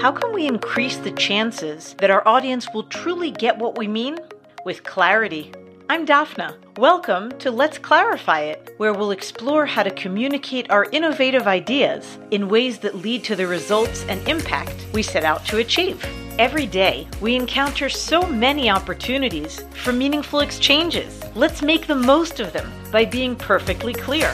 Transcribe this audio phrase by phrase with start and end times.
[0.00, 4.16] How can we increase the chances that our audience will truly get what we mean?
[4.64, 5.50] With clarity.
[5.90, 6.54] I'm Daphna.
[6.76, 12.48] Welcome to Let's Clarify It, where we'll explore how to communicate our innovative ideas in
[12.48, 16.06] ways that lead to the results and impact we set out to achieve.
[16.38, 21.20] Every day, we encounter so many opportunities for meaningful exchanges.
[21.34, 24.32] Let's make the most of them by being perfectly clear.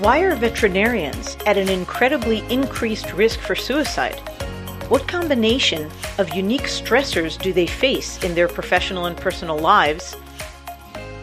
[0.00, 4.20] Why are veterinarians at an incredibly increased risk for suicide?
[4.90, 10.14] What combination of unique stressors do they face in their professional and personal lives?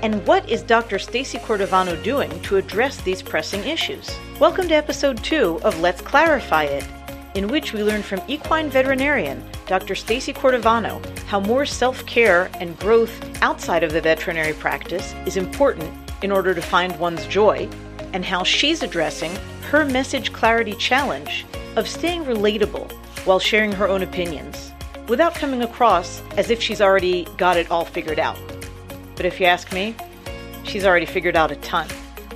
[0.02, 0.98] And what is Dr.
[0.98, 4.10] Stacey Cordivano doing to address these pressing issues?
[4.40, 6.88] Welcome to episode 2 of Let's Clarify It,
[7.36, 9.94] in which we learn from equine veterinarian Dr.
[9.94, 13.14] Stacey Cordivano how more self-care and growth
[13.44, 17.70] outside of the veterinary practice is important in order to find one's joy
[18.14, 19.36] and how she's addressing
[19.70, 22.92] her message clarity challenge of staying relatable
[23.26, 24.72] while sharing her own opinions
[25.08, 28.38] without coming across as if she's already got it all figured out.
[29.16, 29.96] But if you ask me,
[30.64, 31.88] she's already figured out a ton,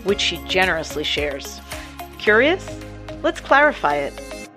[0.03, 1.61] which she generously shares.
[2.17, 2.69] Curious?
[3.23, 4.49] Let's clarify it.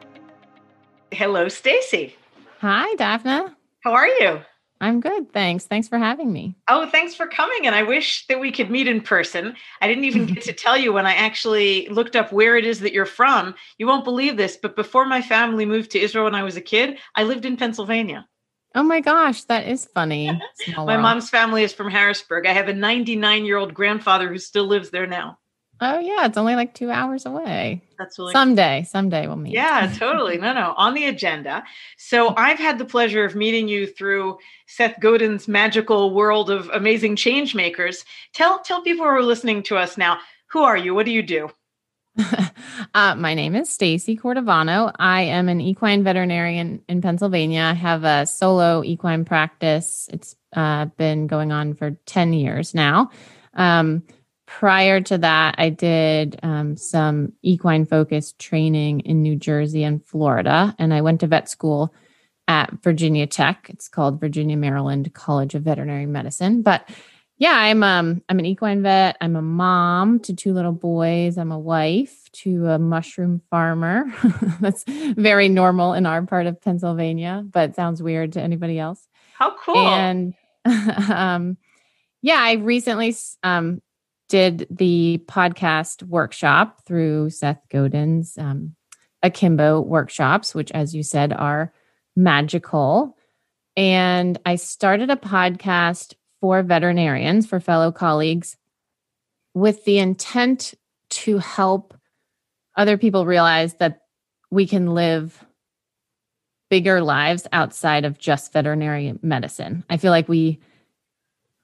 [1.12, 2.16] Hello, Stacey.
[2.60, 3.54] Hi, Daphna.
[3.80, 4.40] How are you?
[4.80, 5.32] I'm good.
[5.32, 5.66] Thanks.
[5.66, 6.56] Thanks for having me.
[6.68, 7.66] Oh, thanks for coming.
[7.66, 9.54] And I wish that we could meet in person.
[9.80, 12.80] I didn't even get to tell you when I actually looked up where it is
[12.80, 13.54] that you're from.
[13.76, 16.62] You won't believe this, but before my family moved to Israel when I was a
[16.62, 18.26] kid, I lived in Pennsylvania.
[18.74, 20.30] Oh my gosh, that is funny.
[20.76, 22.46] my mom's family is from Harrisburg.
[22.46, 25.39] I have a 99 year old grandfather who still lives there now.
[25.82, 27.82] Oh yeah, it's only like two hours away.
[27.98, 28.84] That's really someday.
[28.86, 29.54] Someday we'll meet.
[29.54, 30.36] Yeah, totally.
[30.36, 31.64] No, no, on the agenda.
[31.96, 37.16] So I've had the pleasure of meeting you through Seth Godin's magical world of amazing
[37.16, 38.04] change makers.
[38.34, 40.94] Tell tell people who are listening to us now, who are you?
[40.94, 41.50] What do you do?
[42.94, 44.92] uh, my name is Stacey Cordivano.
[44.98, 47.62] I am an equine veterinarian in Pennsylvania.
[47.62, 50.08] I have a solo equine practice.
[50.12, 53.10] It's uh, been going on for 10 years now.
[53.54, 54.02] Um,
[54.50, 60.74] prior to that, I did um, some equine focused training in New Jersey and Florida,
[60.76, 61.94] and I went to vet school
[62.48, 63.68] at Virginia Tech.
[63.70, 66.62] It's called Virginia Maryland College of Veterinary Medicine.
[66.62, 66.88] But
[67.38, 69.16] yeah, I'm um I'm an equine vet.
[69.20, 71.38] I'm a mom to two little boys.
[71.38, 74.12] I'm a wife to a mushroom farmer.
[74.60, 79.06] That's very normal in our part of Pennsylvania, but sounds weird to anybody else.
[79.32, 79.76] How cool!
[79.76, 80.34] And
[81.08, 81.56] um,
[82.20, 83.80] yeah, I recently um
[84.30, 88.76] did the podcast workshop through Seth Godin's um,
[89.22, 91.72] Akimbo workshops, which, as you said, are
[92.16, 93.18] magical.
[93.76, 98.56] And I started a podcast for veterinarians, for fellow colleagues,
[99.52, 100.74] with the intent
[101.10, 101.92] to help
[102.76, 104.02] other people realize that
[104.50, 105.44] we can live
[106.70, 109.84] bigger lives outside of just veterinary medicine.
[109.90, 110.60] I feel like we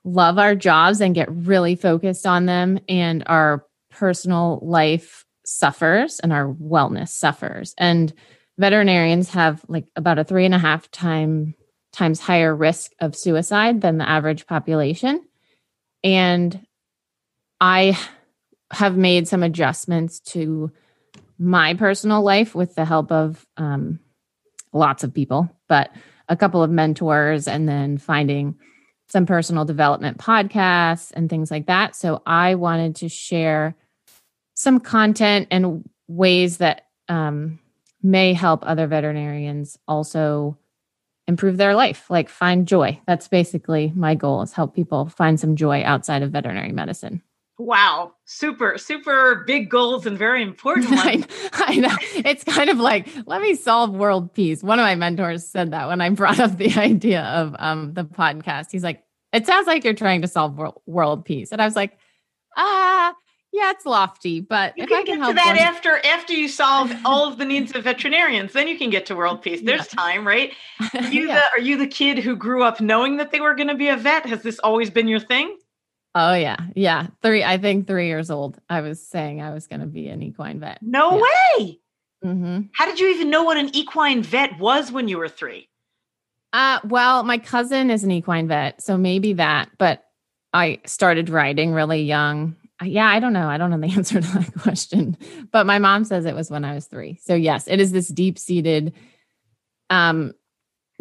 [0.07, 6.33] love our jobs and get really focused on them and our personal life suffers and
[6.33, 7.75] our wellness suffers.
[7.77, 8.13] And
[8.57, 11.55] veterinarians have like about a three and a half time
[11.93, 15.23] times higher risk of suicide than the average population.
[16.03, 16.67] And
[17.61, 17.99] i
[18.71, 20.71] have made some adjustments to
[21.39, 24.01] my personal life with the help of um,
[24.73, 25.91] lots of people but
[26.29, 28.57] a couple of mentors and then finding
[29.09, 31.95] some personal development podcasts and things like that.
[31.95, 33.77] So I wanted to share
[34.55, 37.59] some content and ways that um,
[38.03, 40.59] may help other veterinarians also
[41.29, 43.01] improve their life, like find joy.
[43.07, 47.23] That's basically my goal is help people find some joy outside of veterinary medicine.
[47.59, 51.27] Wow, super, super big goals and very important ones.
[51.53, 51.97] I, I, know.
[52.17, 54.63] It's kind of like, let me solve world peace.
[54.63, 58.05] One of my mentors said that when I brought up the idea of um, the
[58.05, 58.71] podcast.
[58.73, 59.03] He's like,
[59.33, 61.53] it sounds like you're trying to solve world, world peace.
[61.53, 61.99] And I was like,
[62.57, 63.15] ah,
[63.53, 66.33] yeah, it's lofty, but you if can I can get to that one- after after
[66.35, 69.61] you solve all of the needs of veterinarians, then you can get to world peace.
[69.65, 69.99] There's yeah.
[69.99, 70.53] time, right?
[70.95, 71.35] Are you, yeah.
[71.37, 73.89] the, are you the kid who grew up knowing that they were going to be
[73.89, 74.27] a vet?
[74.27, 75.57] Has this always been your thing?
[76.15, 77.09] Oh yeah, yeah.
[77.23, 77.45] Three.
[77.45, 78.59] I think three years old.
[78.69, 80.79] I was saying I was going to be an equine vet.
[80.83, 81.23] No yeah.
[81.23, 81.81] way.
[82.25, 82.61] Mm-hmm.
[82.73, 85.69] How did you even know what an equine vet was when you were three?
[86.53, 89.71] Uh, well, my cousin is an equine vet, so maybe that.
[89.79, 90.05] But
[90.53, 92.57] I started riding really young.
[92.83, 93.49] Yeah, I don't know.
[93.49, 95.17] I don't know the answer to that question.
[95.51, 97.19] But my mom says it was when I was three.
[97.23, 98.93] So yes, it is this deep seated
[99.91, 100.35] um,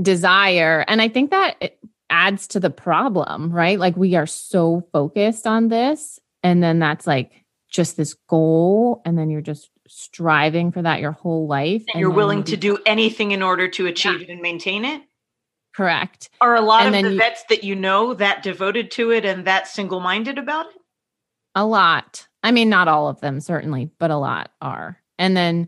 [0.02, 3.80] desire, and I think that it, adds to the problem, right?
[3.80, 6.20] Like we are so focused on this.
[6.44, 7.32] And then that's like
[7.70, 9.02] just this goal.
[9.06, 11.82] And then you're just striving for that your whole life.
[11.82, 14.28] And, and you're willing to do anything in order to achieve yeah.
[14.28, 15.02] it and maintain it.
[15.76, 16.30] Correct.
[16.40, 19.26] Are a lot and of the you, vets that you know that devoted to it
[19.26, 20.82] and that single minded about it?
[21.54, 22.28] A lot.
[22.44, 25.02] I mean, not all of them, certainly, but a lot are.
[25.20, 25.68] And then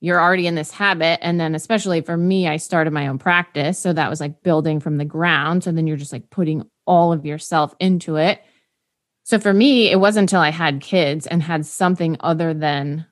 [0.00, 1.18] you're already in this habit.
[1.22, 3.78] And then, especially for me, I started my own practice.
[3.78, 5.64] So that was like building from the ground.
[5.64, 8.40] So then you're just like putting all of yourself into it.
[9.24, 13.06] So for me, it wasn't until I had kids and had something other than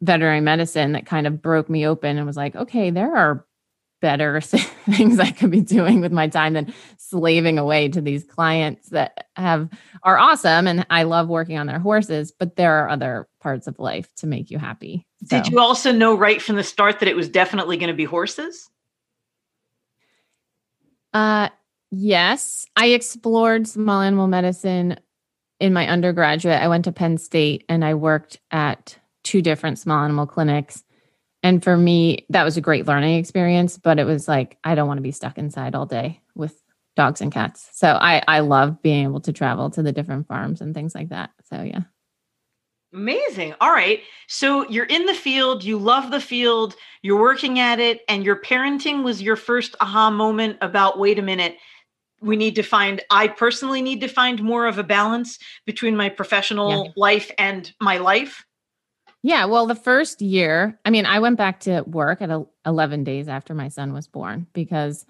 [0.00, 3.46] veterinary medicine that kind of broke me open and was like, okay, there are
[4.02, 4.40] better
[4.90, 9.28] things I could be doing with my time than slaving away to these clients that
[9.36, 9.70] have
[10.02, 13.78] are awesome and I love working on their horses, but there are other parts of
[13.78, 15.06] life to make you happy.
[15.24, 15.38] So.
[15.38, 18.04] Did you also know right from the start that it was definitely going to be
[18.04, 18.68] horses?
[21.14, 21.48] Uh
[21.90, 24.98] yes, I explored small animal medicine
[25.60, 26.60] in my undergraduate.
[26.60, 30.82] I went to Penn State and I worked at two different small animal clinics
[31.42, 34.88] and for me, that was a great learning experience, but it was like, I don't
[34.88, 36.60] want to be stuck inside all day with
[36.94, 37.68] dogs and cats.
[37.72, 41.08] So I, I love being able to travel to the different farms and things like
[41.08, 41.30] that.
[41.50, 41.82] So yeah.
[42.94, 43.54] Amazing.
[43.60, 44.00] All right.
[44.28, 48.36] So you're in the field, you love the field, you're working at it, and your
[48.36, 51.56] parenting was your first aha moment about wait a minute,
[52.20, 56.10] we need to find, I personally need to find more of a balance between my
[56.10, 56.92] professional yeah.
[56.94, 58.44] life and my life.
[59.22, 59.44] Yeah.
[59.44, 62.30] Well, the first year, I mean, I went back to work at
[62.66, 65.06] 11 days after my son was born because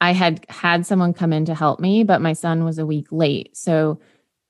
[0.00, 3.06] I had had someone come in to help me, but my son was a week
[3.10, 3.56] late.
[3.56, 3.98] So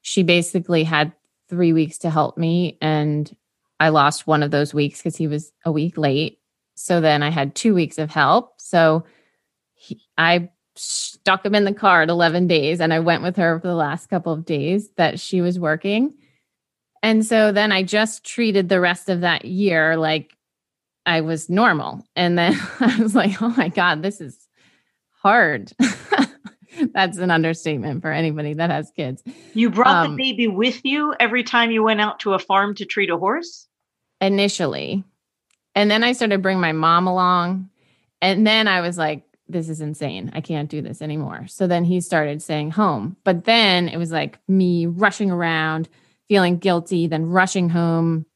[0.03, 1.13] she basically had
[1.49, 2.79] three weeks to help me.
[2.81, 3.35] And
[3.79, 6.41] I lost one of those weeks because he was a week late.
[6.75, 8.61] So then I had two weeks of help.
[8.61, 9.05] So
[9.75, 13.61] he, I stuck him in the car at 11 days and I went with her
[13.61, 16.15] for the last couple of days that she was working.
[17.07, 20.37] And so then I just treated the rest of that year like
[21.07, 22.05] I was normal.
[22.17, 24.37] And then I was like, oh my God, this is
[25.23, 25.71] hard.
[26.93, 29.23] That's an understatement for anybody that has kids.
[29.55, 32.75] You brought um, the baby with you every time you went out to a farm
[32.75, 33.69] to treat a horse?
[34.21, 35.05] Initially.
[35.77, 37.71] And then I started bringing my mom along.
[38.21, 40.33] And then I was like, this is insane.
[40.35, 41.47] I can't do this anymore.
[41.47, 43.17] So then he started saying home.
[43.23, 45.89] But then it was like me rushing around
[46.29, 48.27] feeling guilty, then rushing home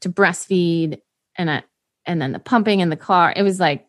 [0.00, 1.00] to breastfeed
[1.36, 1.62] and
[2.04, 3.32] and then the pumping in the car.
[3.34, 3.86] It was like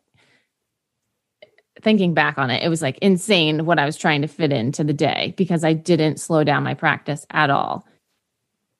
[1.82, 4.84] thinking back on it, it was like insane what I was trying to fit into
[4.84, 7.86] the day because I didn't slow down my practice at all.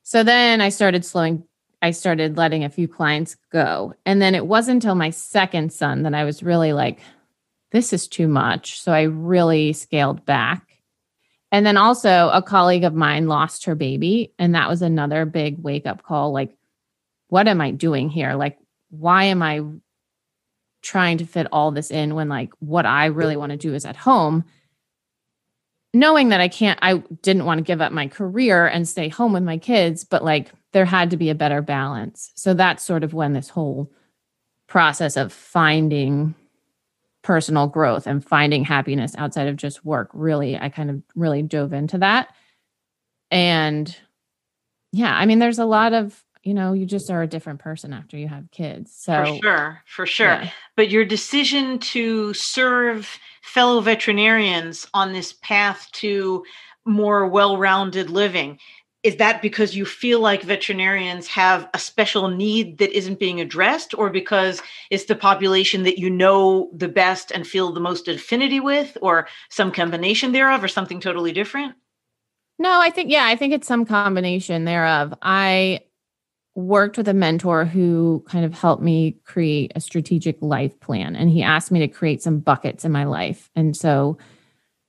[0.02, 1.44] So then I started slowing
[1.82, 3.92] I started letting a few clients go.
[4.06, 7.00] And then it wasn't until my second son that I was really like
[7.72, 8.80] this is too much.
[8.80, 10.73] So I really scaled back
[11.54, 14.34] and then also, a colleague of mine lost her baby.
[14.40, 16.52] And that was another big wake up call like,
[17.28, 18.34] what am I doing here?
[18.34, 18.58] Like,
[18.90, 19.60] why am I
[20.82, 23.84] trying to fit all this in when, like, what I really want to do is
[23.84, 24.42] at home?
[25.92, 29.32] Knowing that I can't, I didn't want to give up my career and stay home
[29.32, 32.32] with my kids, but like, there had to be a better balance.
[32.34, 33.92] So that's sort of when this whole
[34.66, 36.34] process of finding
[37.24, 40.10] personal growth and finding happiness outside of just work.
[40.12, 42.28] Really i kind of really dove into that.
[43.32, 43.94] And
[44.92, 47.92] yeah i mean there's a lot of you know you just are a different person
[47.92, 48.94] after you have kids.
[48.94, 50.26] So for sure for sure.
[50.26, 50.50] yeah.
[50.76, 56.44] but your decision to serve fellow veterinarians on this path to
[56.84, 58.58] more well-rounded living
[59.04, 63.96] is that because you feel like veterinarians have a special need that isn't being addressed
[63.96, 68.60] or because it's the population that you know the best and feel the most affinity
[68.60, 71.74] with or some combination thereof or something totally different?
[72.58, 75.12] No i think yeah i think it's some combination thereof.
[75.22, 75.80] I
[76.54, 81.28] worked with a mentor who kind of helped me create a strategic life plan and
[81.28, 83.50] he asked me to create some buckets in my life.
[83.54, 84.16] And so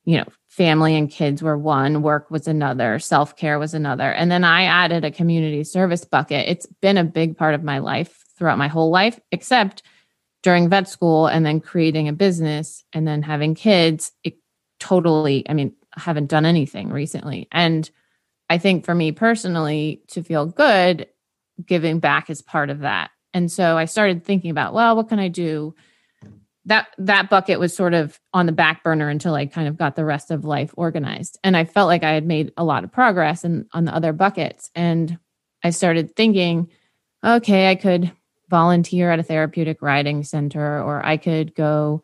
[0.06, 4.10] you know family and kids were one, work was another, self care was another.
[4.10, 6.48] And then I added a community service bucket.
[6.48, 9.84] It's been a big part of my life throughout my whole life, except
[10.44, 14.14] during vet school and then creating a business and then having kids.
[14.24, 14.36] It
[14.80, 17.50] totally, I mean, I haven't done anything recently.
[17.52, 17.90] And
[18.50, 21.08] I think for me personally, to feel good,
[21.66, 23.12] giving back is part of that.
[23.34, 25.76] And so I started thinking about, well, what can I do?
[26.66, 29.96] That that bucket was sort of on the back burner until I kind of got
[29.96, 31.38] the rest of life organized.
[31.44, 34.14] And I felt like I had made a lot of progress in, on the other
[34.14, 34.72] buckets.
[34.74, 35.20] And
[35.64, 36.70] I started thinking,
[37.24, 38.12] okay, I could
[38.50, 42.04] volunteer at a therapeutic riding center, or I could go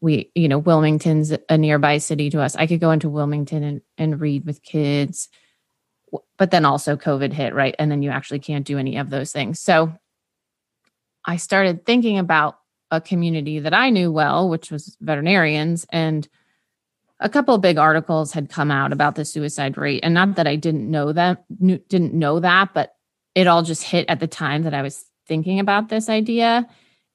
[0.00, 2.56] we, you know, Wilmington's a nearby city to us.
[2.56, 5.28] I could go into Wilmington and, and read with kids.
[6.38, 7.74] But then also COVID hit, right?
[7.78, 9.60] And then you actually can't do any of those things.
[9.60, 9.92] So
[11.24, 12.58] I started thinking about
[12.90, 15.86] a community that I knew well, which was veterinarians.
[15.90, 16.28] And
[17.20, 20.00] a couple of big articles had come out about the suicide rate.
[20.02, 21.44] And not that I didn't know that,
[21.88, 22.94] didn't know that, but
[23.34, 26.66] it all just hit at the time that I was thinking about this idea.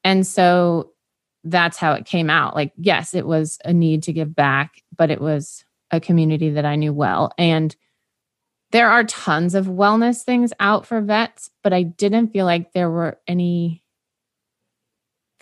[0.04, 0.92] And so
[1.44, 2.56] that's how it came out.
[2.56, 6.66] Like, yes, it was a need to give back, but it was a community that
[6.66, 7.32] I knew well.
[7.38, 7.76] And
[8.72, 12.90] there are tons of wellness things out for vets, but I didn't feel like there
[12.90, 13.84] were any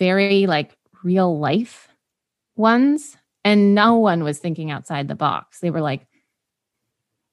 [0.04, 1.88] very like real life
[2.58, 3.16] ones.
[3.46, 5.60] And no one was thinking outside the box.
[5.60, 6.08] They were like,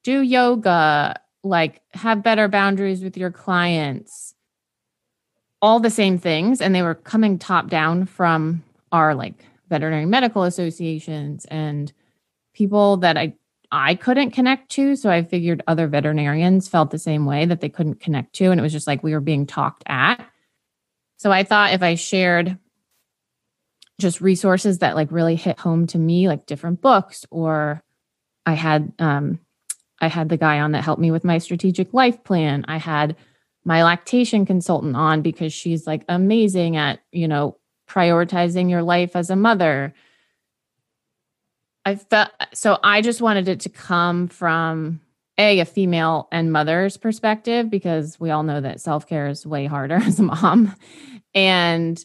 [0.05, 4.35] do yoga, like have better boundaries with your clients,
[5.61, 6.61] all the same things.
[6.61, 8.63] And they were coming top down from
[8.93, 11.93] our like veterinary medical associations and
[12.55, 13.35] people that I
[13.73, 14.97] I couldn't connect to.
[14.97, 18.51] So I figured other veterinarians felt the same way that they couldn't connect to.
[18.51, 20.25] And it was just like we were being talked at.
[21.21, 22.57] So I thought if I shared
[24.01, 27.83] just resources that like really hit home to me, like different books, or
[28.47, 29.39] I had um
[30.01, 32.65] I had the guy on that helped me with my strategic life plan.
[32.69, 33.17] I had
[33.67, 39.29] my lactation consultant on because she's like amazing at, you know, prioritizing your life as
[39.29, 39.93] a mother.
[41.85, 45.03] I felt so I just wanted it to come from
[45.41, 49.95] a a female and mother's perspective because we all know that self-care is way harder
[50.03, 50.77] as a mom
[51.35, 52.05] and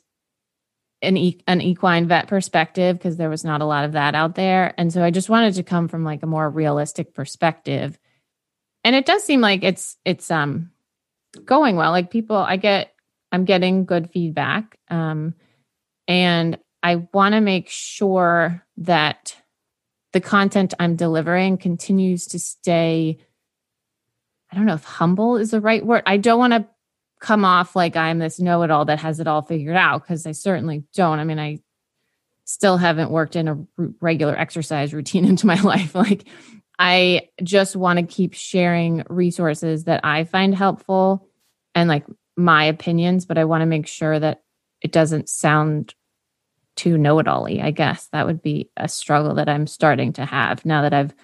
[1.01, 4.73] an, an equine vet perspective because there was not a lot of that out there.
[4.77, 7.99] And so i just wanted to come from like a more realistic perspective.
[8.83, 10.71] And it does seem like it's it's um
[11.43, 11.91] going well.
[11.91, 12.93] Like people i get
[13.31, 15.35] i'm getting good feedback um
[16.07, 19.35] and i want to make sure that
[20.13, 23.17] the content i'm delivering continues to stay
[24.55, 26.65] i don't know if humble is the right word i don't want to
[27.19, 30.25] come off like I'm this know it all that has it all figured out because
[30.25, 31.19] I certainly don't.
[31.19, 31.59] I mean, I
[32.43, 33.57] still haven't worked in a
[33.99, 35.95] regular exercise routine into my life.
[35.95, 36.25] Like,
[36.77, 41.27] I just want to keep sharing resources that I find helpful
[41.73, 44.43] and like my opinions, but I want to make sure that
[44.81, 45.95] it doesn't sound
[46.75, 50.25] too know it all I guess that would be a struggle that I'm starting to
[50.25, 51.15] have now that I've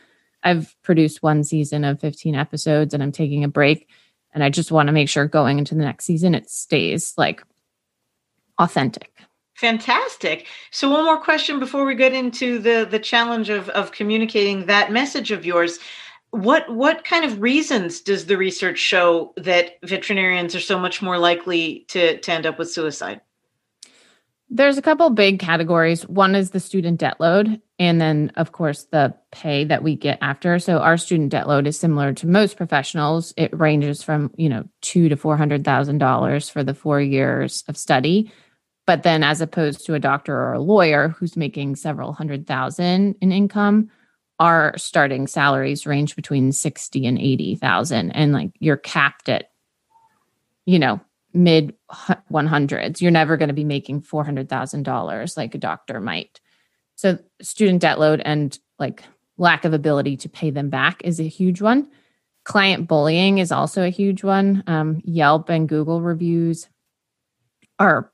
[0.44, 3.88] I've produced one season of 15 episodes and I'm taking a break
[4.34, 7.44] and I just want to make sure going into the next season it stays like
[8.58, 9.12] authentic.
[9.56, 10.48] Fantastic.
[10.72, 14.92] So one more question before we get into the the challenge of of communicating that
[14.92, 15.78] message of yours.
[16.32, 21.18] What what kind of reasons does the research show that veterinarians are so much more
[21.18, 23.22] likely to, to end up with suicide?
[24.54, 26.06] There's a couple big categories.
[26.10, 30.18] One is the student debt load, and then, of course, the pay that we get
[30.22, 30.60] after.
[30.60, 33.34] So, our student debt load is similar to most professionals.
[33.38, 37.64] It ranges from you know two to four hundred thousand dollars for the four years
[37.70, 38.30] of study.
[38.86, 43.16] But then, as opposed to a doctor or a lawyer who's making several hundred thousand
[43.22, 43.90] in income,
[44.38, 49.52] our starting salaries range between sixty and eighty thousand, and like you're capped at,
[50.66, 51.00] you know,
[51.34, 51.74] mid
[52.32, 56.40] 100s you're never going to be making $400,000 like a doctor might.
[56.96, 59.04] So student debt load and like
[59.38, 61.90] lack of ability to pay them back is a huge one.
[62.44, 64.64] Client bullying is also a huge one.
[64.68, 66.68] Um, yelp and google reviews
[67.80, 68.12] are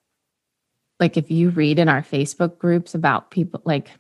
[0.99, 3.91] like if you read in our facebook groups about people like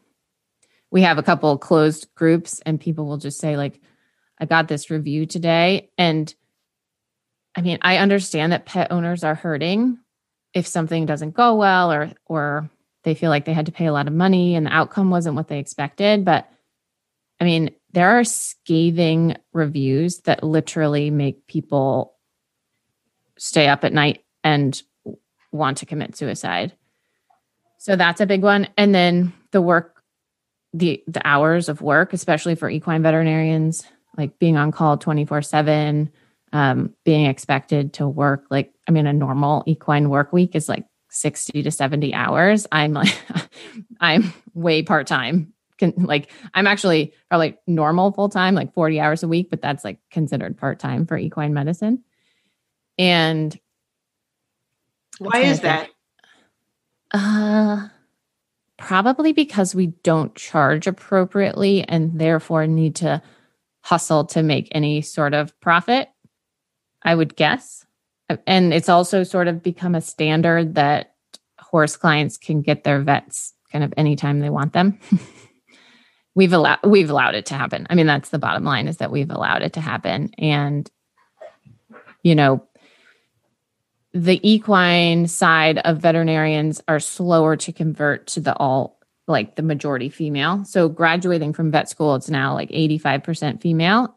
[0.89, 3.81] we have a couple closed groups and people will just say like
[4.39, 6.33] i got this review today and
[7.57, 9.97] I mean, I understand that pet owners are hurting
[10.53, 12.69] if something doesn't go well or or
[13.03, 15.35] they feel like they had to pay a lot of money and the outcome wasn't
[15.35, 16.47] what they expected, but
[17.39, 22.15] I mean, there are scathing reviews that literally make people
[23.37, 24.81] stay up at night and
[25.51, 26.73] want to commit suicide.
[27.79, 28.67] So that's a big one.
[28.77, 30.03] And then the work
[30.73, 33.83] the the hours of work, especially for equine veterinarians,
[34.15, 36.09] like being on call 24/7,
[36.57, 40.85] um, being expected to work like i mean a normal equine work week is like
[41.09, 42.67] 60 to 70 hours.
[42.71, 43.15] I'm like
[43.99, 45.53] i'm way part-time.
[45.77, 49.99] Can, like i'm actually probably normal full-time like 40 hours a week but that's like
[50.09, 52.03] considered part-time for equine medicine.
[52.97, 53.55] And
[55.19, 55.89] why is that?
[57.11, 57.89] Uh
[58.77, 63.21] probably because we don't charge appropriately and therefore need to
[63.81, 66.09] hustle to make any sort of profit
[67.03, 67.85] I would guess.
[68.45, 71.13] And it's also sort of become a standard that
[71.59, 74.99] horse clients can get their vets kind of anytime they want them.
[76.35, 77.87] we've allowed we've allowed it to happen.
[77.89, 80.31] I mean, that's the bottom line is that we've allowed it to happen.
[80.37, 80.89] And
[82.23, 82.67] you know,
[84.13, 90.09] the equine side of veterinarians are slower to convert to the all like the majority
[90.09, 90.63] female.
[90.65, 94.16] So graduating from vet school, it's now like 85% female.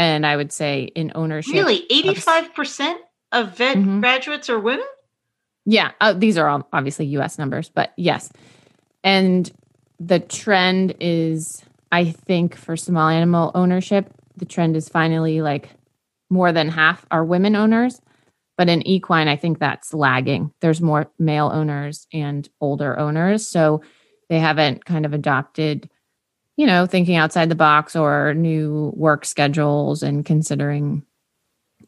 [0.00, 1.52] And I would say in ownership.
[1.52, 1.84] Really?
[1.90, 2.96] 85% of,
[3.32, 4.00] of vet mm-hmm.
[4.00, 4.86] graduates are women?
[5.66, 5.90] Yeah.
[6.00, 8.32] Uh, these are all obviously US numbers, but yes.
[9.04, 9.52] And
[9.98, 15.68] the trend is, I think, for small animal ownership, the trend is finally like
[16.30, 18.00] more than half are women owners.
[18.56, 20.50] But in equine, I think that's lagging.
[20.62, 23.46] There's more male owners and older owners.
[23.46, 23.82] So
[24.30, 25.90] they haven't kind of adopted,
[26.56, 31.04] you know, thinking outside the box or new work schedules and considering,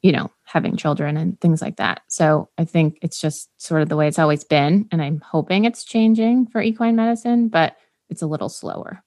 [0.03, 2.01] you know, having children and things like that.
[2.09, 4.89] So I think it's just sort of the way it's always been.
[4.91, 7.77] And I'm hoping it's changing for equine medicine, but
[8.09, 9.03] it's a little slower.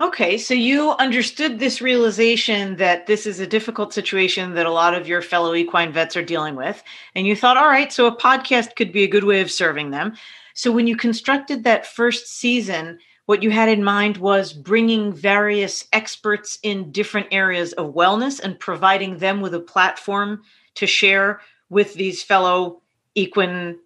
[0.00, 4.94] Okay, so you understood this realization that this is a difficult situation that a lot
[4.94, 6.80] of your fellow equine vets are dealing with.
[7.16, 9.90] And you thought, all right, so a podcast could be a good way of serving
[9.90, 10.14] them.
[10.54, 15.86] So when you constructed that first season, what you had in mind was bringing various
[15.92, 20.40] experts in different areas of wellness and providing them with a platform
[20.76, 22.80] to share with these fellow
[23.14, 23.78] equine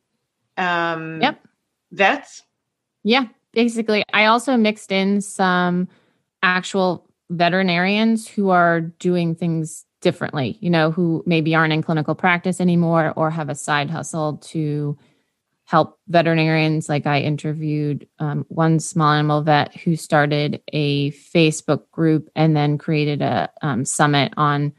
[0.57, 1.45] um, yep.
[1.91, 2.45] vets.
[3.03, 4.05] Yeah, basically.
[4.15, 5.89] I also mixed in some
[6.45, 12.61] actual veterinarians who are doing things differently, you know, who maybe aren't in clinical practice
[12.61, 14.97] anymore or have a side hustle to
[15.73, 16.87] help veterinarians.
[16.87, 22.77] Like I interviewed um, one small animal vet who started a Facebook group and then
[22.77, 24.75] created a um, summit on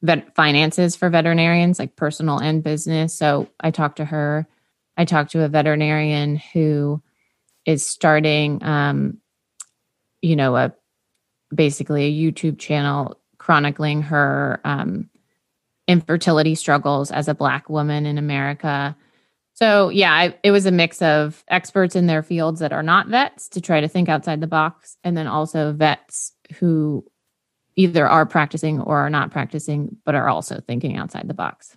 [0.00, 3.12] vet finances for veterinarians, like personal and business.
[3.12, 4.48] So I talked to her.
[4.96, 7.02] I talked to a veterinarian who
[7.66, 9.18] is starting, um,
[10.22, 10.72] you know, a
[11.54, 15.10] basically a YouTube channel chronicling her um,
[15.86, 18.96] infertility struggles as a Black woman in America.
[19.60, 23.08] So, yeah, I, it was a mix of experts in their fields that are not
[23.08, 27.04] vets to try to think outside the box, and then also vets who
[27.76, 31.76] either are practicing or are not practicing, but are also thinking outside the box.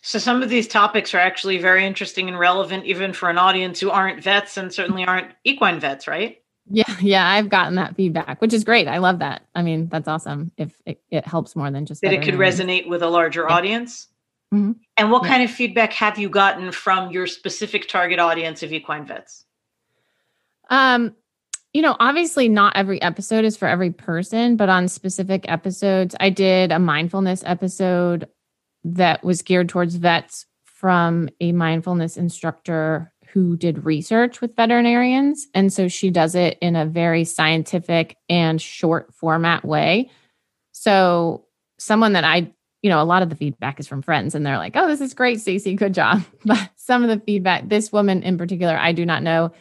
[0.00, 3.78] So, some of these topics are actually very interesting and relevant, even for an audience
[3.78, 6.38] who aren't vets and certainly aren't equine vets, right?
[6.70, 8.88] Yeah, yeah, I've gotten that feedback, which is great.
[8.88, 9.42] I love that.
[9.54, 10.50] I mean, that's awesome.
[10.56, 13.54] If it, it helps more than just that, it could resonate with a larger yeah.
[13.54, 14.08] audience.
[14.52, 14.72] Mm-hmm.
[14.98, 15.28] And what yeah.
[15.30, 19.44] kind of feedback have you gotten from your specific target audience of equine vets?
[20.68, 21.14] Um,
[21.72, 26.28] you know, obviously, not every episode is for every person, but on specific episodes, I
[26.28, 28.28] did a mindfulness episode
[28.84, 35.46] that was geared towards vets from a mindfulness instructor who did research with veterinarians.
[35.54, 40.10] And so she does it in a very scientific and short format way.
[40.72, 41.46] So,
[41.78, 44.58] someone that I, you know, a lot of the feedback is from friends and they're
[44.58, 46.22] like, oh, this is great, Stacey, good job.
[46.44, 49.52] But some of the feedback, this woman in particular, I do not know.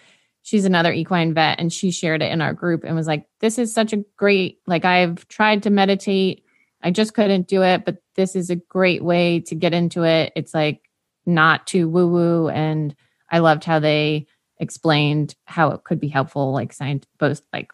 [0.42, 3.60] She's another equine vet and she shared it in our group and was like, this
[3.60, 6.44] is such a great, like, I've tried to meditate.
[6.82, 10.34] I just couldn't do it, but this is a great way to get into it.
[10.36, 10.90] It's like
[11.28, 12.96] not too woo woo and
[13.30, 14.26] I loved how they
[14.58, 17.72] explained how it could be helpful, like science, both like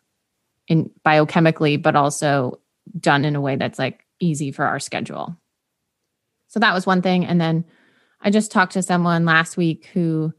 [0.67, 2.59] in biochemically, but also
[2.99, 5.37] done in a way that's like easy for our schedule.
[6.47, 7.25] So that was one thing.
[7.25, 7.65] And then
[8.21, 10.33] I just talked to someone last week who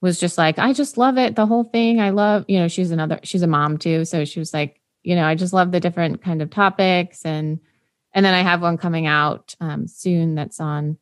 [0.00, 1.36] was just like, I just love it.
[1.36, 2.00] The whole thing.
[2.00, 4.04] I love, you know, she's another, she's a mom too.
[4.04, 7.24] So she was like, you know, I just love the different kind of topics.
[7.24, 7.60] And,
[8.12, 10.98] and then I have one coming out um, soon that's on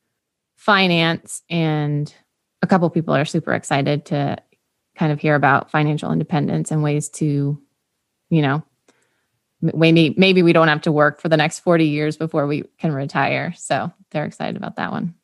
[0.57, 2.15] finance and
[2.63, 4.37] a couple people are super excited to
[4.97, 7.61] kind of hear about financial independence and ways to,
[8.29, 8.63] you know,
[9.61, 12.93] maybe maybe we don't have to work for the next 40 years before we can
[12.93, 13.53] retire.
[13.57, 15.15] So they're excited about that one.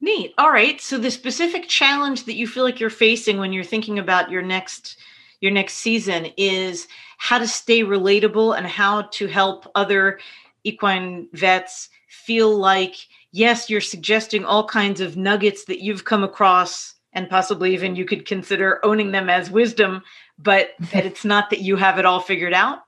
[0.00, 0.34] Neat.
[0.36, 0.80] All right.
[0.80, 4.42] So the specific challenge that you feel like you're facing when you're thinking about your
[4.42, 4.96] next
[5.40, 10.18] your next season is how to stay relatable and how to help other
[10.64, 12.96] equine vets feel like
[13.34, 18.04] yes, you're suggesting all kinds of nuggets that you've come across and possibly even you
[18.04, 20.02] could consider owning them as wisdom,
[20.38, 22.80] but that it's not that you have it all figured out?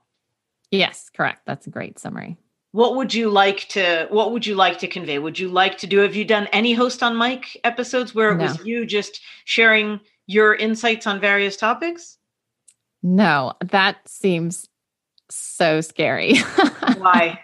[0.71, 1.43] Yes, correct.
[1.45, 2.37] That's a great summary.
[2.71, 5.19] What would you like to what would you like to convey?
[5.19, 8.37] Would you like to do have you done any host on mic episodes where it
[8.37, 8.43] no.
[8.43, 12.17] was you just sharing your insights on various topics?
[13.01, 14.67] No, that seems
[15.29, 16.37] so scary.
[16.97, 17.39] Why?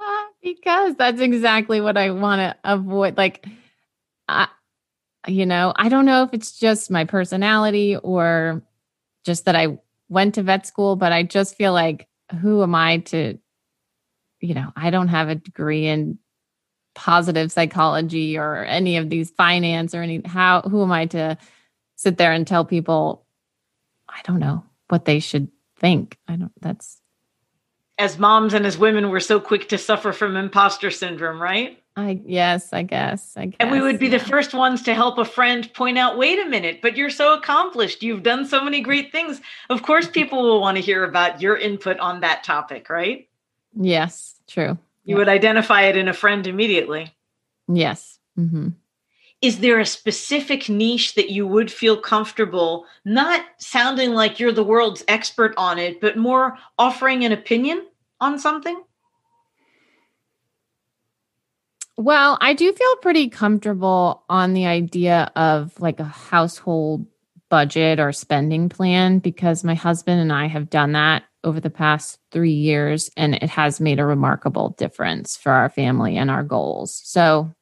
[0.00, 3.16] Uh, because that's exactly what I want to avoid.
[3.16, 3.46] Like,
[4.28, 4.48] I,
[5.26, 8.62] you know, I don't know if it's just my personality or
[9.24, 9.78] just that I
[10.08, 12.08] went to vet school, but I just feel like
[12.40, 13.38] who am I to,
[14.40, 16.18] you know, I don't have a degree in
[16.94, 21.38] positive psychology or any of these finance or any how who am I to
[21.96, 23.26] sit there and tell people
[24.08, 26.18] I don't know what they should think.
[26.28, 27.00] I don't that's
[27.98, 31.81] as moms and as women we're so quick to suffer from imposter syndrome, right?
[31.96, 33.36] I yes, I guess.
[33.36, 33.56] I guess.
[33.60, 34.18] And we would be yeah.
[34.18, 37.34] the first ones to help a friend point out, wait a minute, but you're so
[37.34, 38.02] accomplished.
[38.02, 39.40] You've done so many great things.
[39.68, 43.28] Of course, people will want to hear about your input on that topic, right?
[43.74, 44.78] Yes, true.
[45.04, 45.16] You yeah.
[45.16, 47.14] would identify it in a friend immediately.
[47.68, 48.18] Yes.
[48.38, 48.68] Mm-hmm.
[49.42, 54.62] Is there a specific niche that you would feel comfortable not sounding like you're the
[54.62, 57.84] world's expert on it, but more offering an opinion
[58.20, 58.80] on something?
[61.96, 67.06] Well, I do feel pretty comfortable on the idea of like a household
[67.50, 72.18] budget or spending plan because my husband and I have done that over the past
[72.30, 77.00] three years and it has made a remarkable difference for our family and our goals.
[77.04, 77.52] So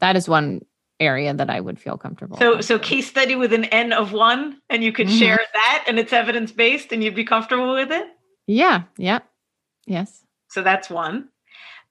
[0.00, 0.62] that is one
[0.98, 2.38] area that I would feel comfortable.
[2.38, 5.18] So so case study with an N of one and you could mm-hmm.
[5.18, 8.06] share that and it's evidence based and you'd be comfortable with it?
[8.46, 8.84] Yeah.
[8.96, 9.18] Yeah.
[9.86, 10.24] Yes.
[10.48, 11.28] So that's one.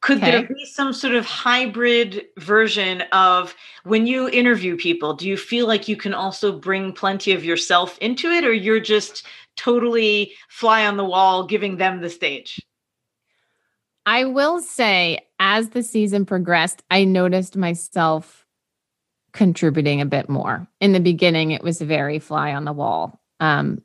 [0.03, 0.31] Could okay.
[0.31, 5.13] there be some sort of hybrid version of when you interview people?
[5.13, 8.81] Do you feel like you can also bring plenty of yourself into it, or you're
[8.81, 12.61] just totally fly on the wall giving them the stage?
[14.05, 18.45] I will say, as the season progressed, I noticed myself
[19.31, 20.67] contributing a bit more.
[20.81, 23.21] In the beginning, it was very fly on the wall.
[23.39, 23.81] Um,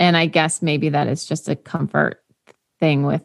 [0.00, 2.24] and I guess maybe that is just a comfort
[2.80, 3.24] thing with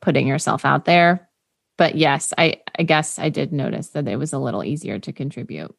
[0.00, 1.28] putting yourself out there
[1.76, 5.12] but yes, I, I guess I did notice that it was a little easier to
[5.12, 5.74] contribute.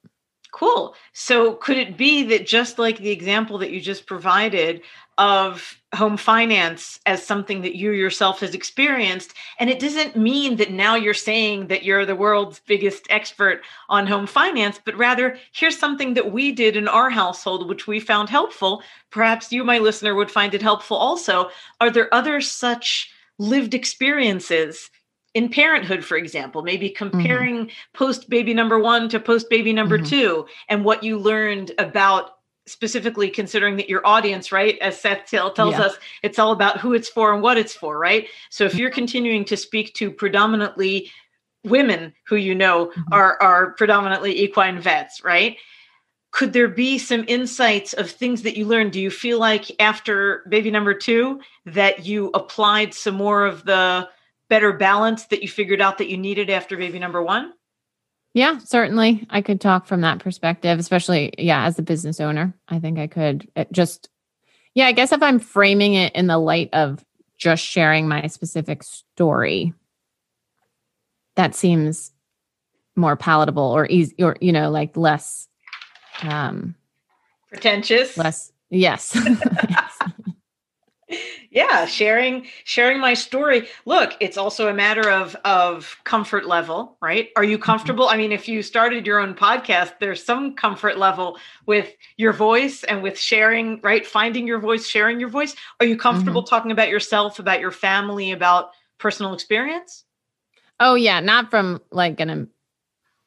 [0.55, 0.95] Cool.
[1.11, 4.81] So could it be that just like the example that you just provided
[5.17, 10.71] of home finance as something that you yourself has experienced, and it doesn't mean that
[10.71, 15.77] now you're saying that you're the world's biggest expert on home finance, but rather here's
[15.77, 18.81] something that we did in our household, which we found helpful.
[19.09, 21.49] Perhaps you, my listener, would find it helpful also.
[21.81, 24.89] Are there other such lived experiences
[25.35, 27.09] in parenthood for example maybe mm-hmm.
[27.09, 27.93] comparing mm-hmm.
[27.93, 30.07] post baby number 1 to post baby number mm-hmm.
[30.07, 32.31] 2 and what you learned about
[32.65, 35.81] specifically considering that your audience right as seth tells yeah.
[35.81, 38.89] us it's all about who it's for and what it's for right so if you're
[38.89, 38.95] mm-hmm.
[38.95, 41.11] continuing to speak to predominantly
[41.63, 43.13] women who you know mm-hmm.
[43.13, 45.57] are are predominantly equine vets right
[46.31, 50.43] could there be some insights of things that you learned do you feel like after
[50.49, 54.07] baby number 2 that you applied some more of the
[54.49, 57.53] better balance that you figured out that you needed after baby number one?
[58.33, 59.25] Yeah, certainly.
[59.29, 62.53] I could talk from that perspective, especially, yeah, as a business owner.
[62.67, 64.09] I think I could uh, just,
[64.73, 67.03] yeah, I guess if I'm framing it in the light of
[67.37, 69.73] just sharing my specific story,
[71.35, 72.11] that seems
[72.95, 75.47] more palatable or easy or, you know, like less
[76.23, 76.75] um
[77.49, 78.17] pretentious.
[78.17, 79.17] Less, yes.
[81.55, 83.67] yeah sharing sharing my story.
[83.85, 87.29] Look it's also a matter of of comfort level right?
[87.35, 87.63] Are you mm-hmm.
[87.63, 88.07] comfortable?
[88.07, 92.83] I mean if you started your own podcast there's some comfort level with your voice
[92.83, 94.05] and with sharing right?
[94.05, 95.55] Finding your voice sharing your voice.
[95.79, 96.49] Are you comfortable mm-hmm.
[96.55, 100.03] talking about yourself about your family about personal experience?
[100.79, 102.49] Oh yeah not from like an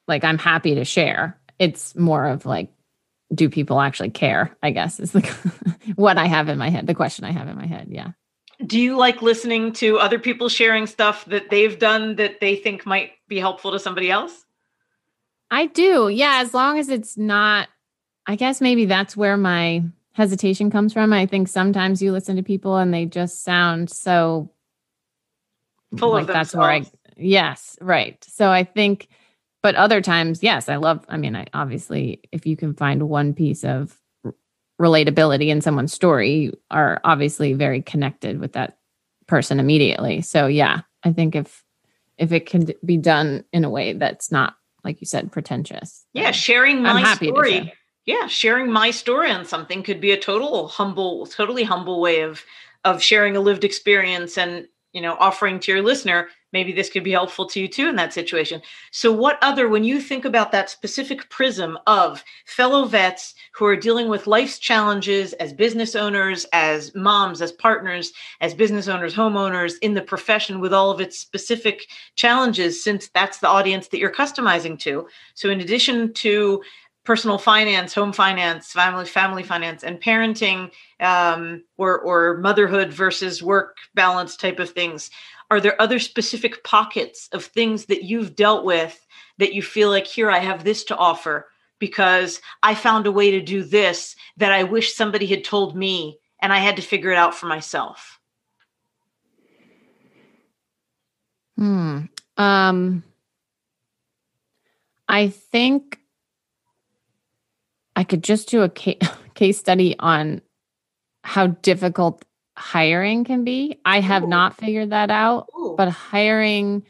[0.06, 1.40] like i'm happy to share.
[1.58, 2.70] It's more of like
[3.34, 5.20] do people actually care i guess is the
[5.96, 8.12] what i have in my head the question i have in my head yeah
[8.66, 12.84] do you like listening to other people sharing stuff that they've done that they think
[12.84, 14.44] might be helpful to somebody else?
[15.50, 16.08] I do.
[16.08, 17.68] Yeah, as long as it's not
[18.26, 21.12] I guess maybe that's where my hesitation comes from.
[21.14, 24.50] I think sometimes you listen to people and they just sound so
[25.96, 26.82] full like of that's where I
[27.16, 28.22] yes, right.
[28.28, 29.08] So I think
[29.62, 33.34] but other times, yes, I love I mean, I obviously if you can find one
[33.34, 33.98] piece of
[34.80, 38.78] relatability in someone's story are obviously very connected with that
[39.26, 40.20] person immediately.
[40.20, 41.64] So yeah, I think if
[42.16, 46.06] if it can be done in a way that's not like you said pretentious.
[46.12, 47.72] Yeah, sharing my story.
[48.06, 52.42] Yeah, sharing my story on something could be a total humble totally humble way of
[52.84, 57.04] of sharing a lived experience and, you know, offering to your listener maybe this could
[57.04, 58.62] be helpful to you too in that situation.
[58.90, 63.76] So, what other, when you think about that specific prism of fellow vets who are
[63.76, 69.74] dealing with life's challenges as business owners, as moms, as partners, as business owners, homeowners
[69.82, 74.12] in the profession with all of its specific challenges, since that's the audience that you're
[74.12, 75.06] customizing to.
[75.34, 76.62] So, in addition to
[77.08, 83.78] personal finance, home finance, family family finance, and parenting um, or or motherhood versus work
[83.94, 85.10] balance type of things.
[85.50, 89.06] Are there other specific pockets of things that you've dealt with
[89.38, 93.30] that you feel like here I have this to offer because I found a way
[93.30, 97.10] to do this that I wish somebody had told me and I had to figure
[97.10, 98.20] it out for myself?
[101.56, 102.02] Hmm.
[102.36, 103.02] Um
[105.08, 105.98] I think
[107.96, 108.68] I could just do a
[109.34, 110.42] case study on
[111.24, 112.24] how difficult
[112.58, 113.78] hiring can be.
[113.84, 114.28] I have Ooh.
[114.28, 115.74] not figured that out, Ooh.
[115.76, 116.84] but hiring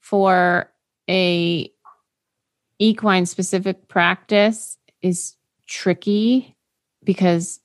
[0.00, 0.72] for
[1.10, 1.70] a
[2.78, 5.34] equine specific practice is
[5.66, 6.56] tricky
[7.04, 7.60] because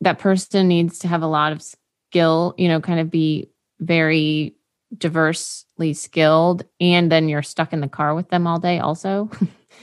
[0.00, 4.54] that person needs to have a lot of skill, you know, kind of be very
[4.96, 9.30] diversely skilled and then you're stuck in the car with them all day also.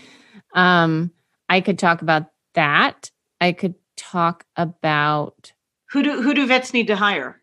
[0.54, 1.12] um
[1.50, 3.12] I could talk about that.
[3.42, 5.52] I could talk about
[5.92, 7.42] who do who do vets need to hire?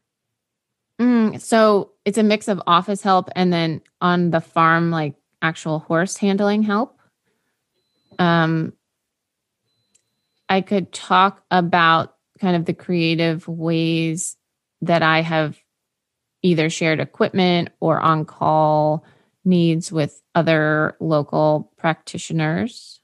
[1.01, 5.79] Mm, so it's a mix of office help and then on the farm, like actual
[5.79, 6.99] horse handling help.
[8.19, 8.73] Um,
[10.49, 14.37] I could talk about kind of the creative ways
[14.81, 15.59] that I have
[16.43, 19.05] either shared equipment or on call
[19.45, 23.01] needs with other local practitioners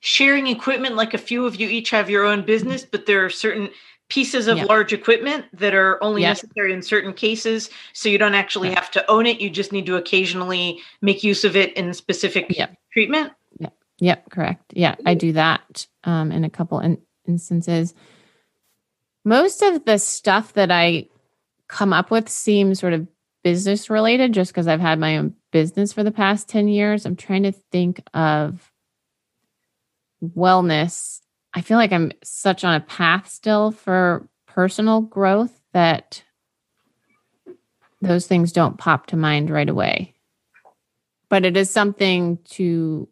[0.00, 3.30] sharing equipment like a few of you each have your own business but there are
[3.30, 3.70] certain
[4.08, 4.68] pieces of yep.
[4.68, 6.30] large equipment that are only yep.
[6.30, 8.78] necessary in certain cases so you don't actually yep.
[8.78, 12.48] have to own it you just need to occasionally make use of it in specific
[12.92, 13.32] treatment.
[13.58, 14.72] Yep yep correct.
[14.74, 17.94] Yeah i do that um, in a couple in- instances.
[19.24, 21.08] Most of the stuff that i
[21.68, 23.06] come up with seems sort of
[23.42, 27.06] business related just because i've had my own business for the past 10 years.
[27.06, 28.72] I'm trying to think of
[30.20, 31.20] wellness,
[31.54, 36.22] I feel like I'm such on a path still for personal growth that
[38.02, 40.14] those things don't pop to mind right away.
[41.28, 43.08] But it is something to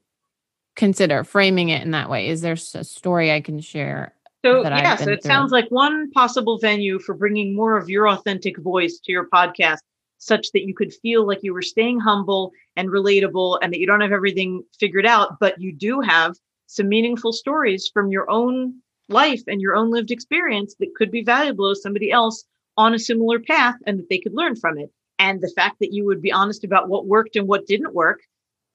[0.77, 2.29] consider framing it in that way.
[2.29, 4.15] Is there a story I can share?
[4.45, 5.29] So, yeah, so it through?
[5.29, 9.79] sounds like one possible venue for bringing more of your authentic voice to your podcast,
[10.19, 13.87] such that you could feel like you were staying humble and relatable and that you
[13.87, 16.37] don't have everything figured out, but you do have
[16.73, 18.75] some meaningful stories from your own
[19.09, 22.45] life and your own lived experience that could be valuable to somebody else
[22.79, 24.91] on a similar path and that they could learn from it.
[25.19, 28.21] And the fact that you would be honest about what worked and what didn't work.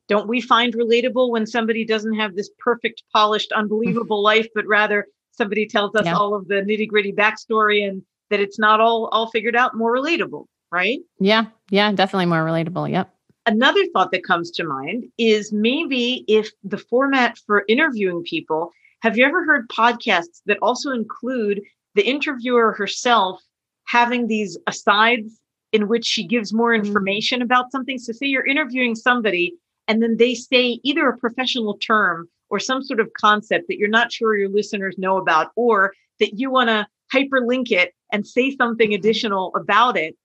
[0.08, 5.08] Don't we find relatable when somebody doesn't have this perfect, polished, unbelievable life, but rather
[5.32, 6.16] somebody tells us yeah.
[6.16, 9.94] all of the nitty gritty backstory and that it's not all all figured out, more
[9.94, 11.00] relatable, right?
[11.20, 12.90] Yeah, yeah, definitely more relatable.
[12.92, 13.14] Yep.
[13.48, 19.18] Another thought that comes to mind is maybe if the format for interviewing people, have
[19.18, 21.62] you ever heard podcasts that also include
[21.96, 23.42] the interviewer herself
[23.86, 25.40] having these asides
[25.72, 26.86] in which she gives more mm-hmm.
[26.86, 27.98] information about something?
[27.98, 29.56] So, say you're interviewing somebody
[29.88, 33.88] and then they say either a professional term or some sort of concept that you're
[33.88, 38.54] not sure your listeners know about, or that you want to hyperlink it and say
[38.58, 39.00] something mm-hmm.
[39.00, 40.18] additional about it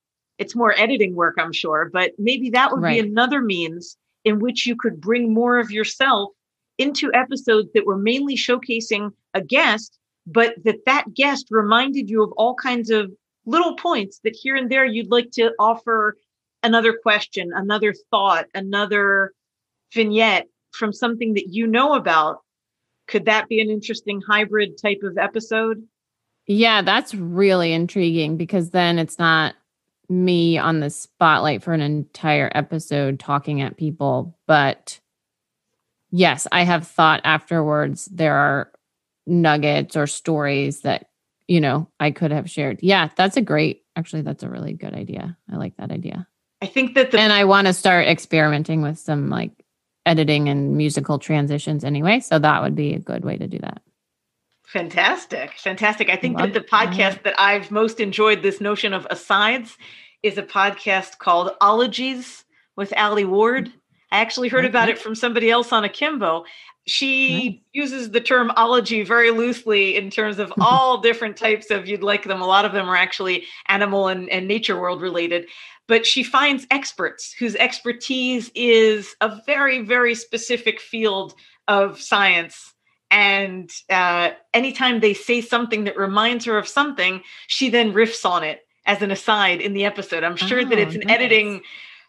[0.42, 3.00] it's more editing work, I'm sure, but maybe that would right.
[3.00, 6.30] be another means in which you could bring more of yourself
[6.78, 12.32] into episodes that were mainly showcasing a guest, but that that guest reminded you of
[12.36, 13.10] all kinds of
[13.46, 16.16] little points that here and there you'd like to offer
[16.62, 19.32] another question, another thought, another
[19.94, 22.40] vignette from something that you know about.
[23.08, 25.82] Could that be an interesting hybrid type of episode?
[26.46, 29.54] Yeah, that's really intriguing because then it's not
[30.08, 35.00] me on the spotlight for an entire episode talking at people, but
[36.10, 38.72] yes, I have thought afterwards there are
[39.26, 41.08] nuggets or stories that,
[41.48, 42.80] you know, I could have shared.
[42.82, 45.36] Yeah, that's a great, actually, that's a really good idea.
[45.50, 46.26] I like that idea.
[46.60, 49.52] I think that the, and I want to start experimenting with some like
[50.06, 52.20] editing and musical transitions anyway.
[52.20, 53.82] So that would be a good way to do that.
[54.72, 55.58] Fantastic.
[55.58, 56.08] Fantastic.
[56.08, 57.24] I think Love that the podcast that.
[57.24, 59.76] that I've most enjoyed this notion of asides
[60.22, 63.70] is a podcast called Ologies with Alie Ward.
[64.10, 66.44] I actually heard about it from somebody else on Akimbo.
[66.86, 67.58] She nice.
[67.74, 72.24] uses the term ology very loosely in terms of all different types of you'd like
[72.24, 72.40] them.
[72.40, 75.48] A lot of them are actually animal and, and nature world related.
[75.86, 81.34] But she finds experts whose expertise is a very, very specific field
[81.68, 82.72] of science
[83.12, 88.42] and uh, anytime they say something that reminds her of something, she then riffs on
[88.42, 90.24] it as an aside in the episode.
[90.24, 91.16] I'm sure oh, that it's an nice.
[91.16, 91.60] editing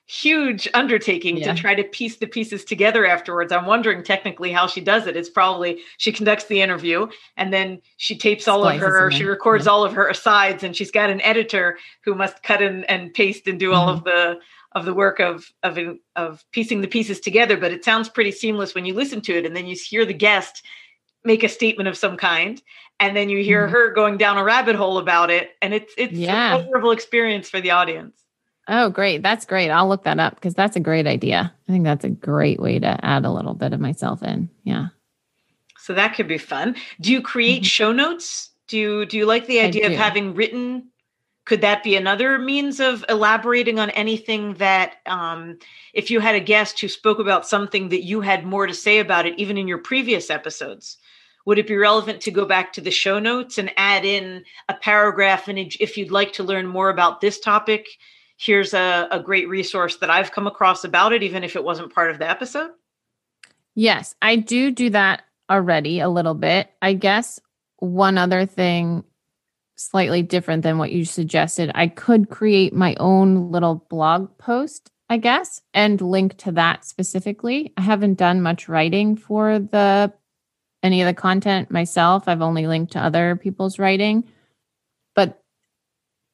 [0.05, 1.53] huge undertaking yeah.
[1.53, 3.51] to try to piece the pieces together afterwards.
[3.51, 5.17] I'm wondering technically how she does it.
[5.17, 9.25] It's probably she conducts the interview and then she tapes all Splices of her, she
[9.25, 9.71] records yeah.
[9.73, 13.45] all of her asides, and she's got an editor who must cut and, and paste
[13.47, 13.77] and do mm-hmm.
[13.77, 14.39] all of the
[14.71, 15.77] of the work of of
[16.15, 17.57] of piecing the pieces together.
[17.57, 20.13] But it sounds pretty seamless when you listen to it, and then you hear the
[20.13, 20.63] guest
[21.25, 22.61] make a statement of some kind
[22.99, 23.73] and then you hear mm-hmm.
[23.73, 26.55] her going down a rabbit hole about it and it's it's yeah.
[26.55, 28.23] a pleasurable experience for the audience
[28.67, 29.21] Oh, great.
[29.21, 29.69] That's great.
[29.69, 31.53] I'll look that up because that's a great idea.
[31.67, 34.49] I think that's a great way to add a little bit of myself in.
[34.63, 34.87] Yeah.
[35.77, 36.75] So that could be fun.
[37.01, 37.67] Do you create mm-hmm.
[37.67, 38.51] show notes?
[38.69, 40.89] Do you do you like the idea of having written?
[41.45, 45.57] Could that be another means of elaborating on anything that um,
[45.93, 48.99] if you had a guest who spoke about something that you had more to say
[48.99, 50.97] about it, even in your previous episodes?
[51.45, 54.73] Would it be relevant to go back to the show notes and add in a
[54.73, 55.47] paragraph?
[55.47, 57.87] And if you'd like to learn more about this topic,
[58.37, 61.93] here's a, a great resource that I've come across about it, even if it wasn't
[61.93, 62.71] part of the episode?
[63.75, 66.71] Yes, I do do that already a little bit.
[66.81, 67.39] I guess
[67.77, 69.03] one other thing
[69.75, 75.17] slightly different than what you suggested, I could create my own little blog post, I
[75.17, 77.73] guess, and link to that specifically.
[77.75, 80.13] I haven't done much writing for the
[80.83, 82.27] any of the content myself.
[82.27, 84.25] I've only linked to other people's writing.
[85.15, 85.41] But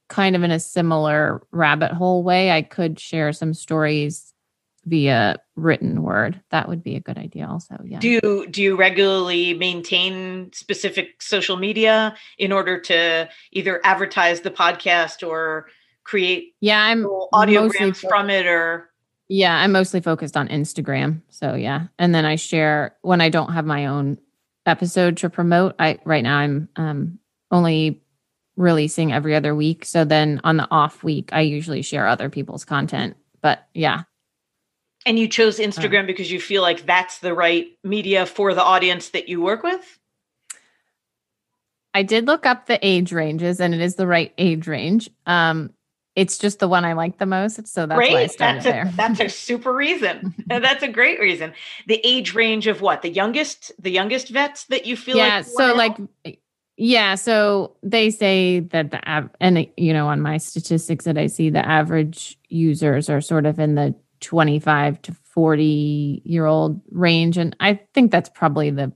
[0.10, 4.34] kind of in a similar rabbit hole way, I could share some stories
[4.86, 6.42] via written word.
[6.50, 7.80] That would be a good idea also.
[7.86, 8.00] Yeah.
[8.00, 14.52] Do you do you regularly maintain specific social media in order to either advertise the
[14.52, 15.68] podcast or
[16.04, 18.90] create yeah, I'm audiograms from it or
[19.28, 21.22] yeah, I'm mostly focused on Instagram.
[21.30, 21.88] So yeah.
[22.00, 24.18] And then I share when I don't have my own
[24.66, 25.76] episode to promote.
[25.80, 27.20] I right now I'm um
[27.52, 28.02] only
[28.56, 29.86] releasing every other week.
[29.86, 33.16] So then on the off week, I usually share other people's content.
[33.42, 34.04] But yeah.
[35.06, 38.64] And you chose Instagram uh, because you feel like that's the right media for the
[38.64, 40.00] audience that you work with?
[41.94, 45.10] I did look up the age ranges and it is the right age range.
[45.26, 45.74] Um,
[46.16, 47.68] it's just the one I like the most.
[47.68, 48.14] So that's great.
[48.14, 48.92] why I started that's a, there.
[48.96, 50.34] That's a super reason.
[50.48, 51.54] that's a great reason.
[51.88, 53.02] The age range of what?
[53.02, 55.98] The youngest, the youngest vets that you feel yeah, like so like
[56.82, 61.28] yeah, so they say that the av- and you know on my statistics that I
[61.28, 67.38] see the average users are sort of in the 25 to 40 year old range
[67.38, 68.94] and I think that's probably the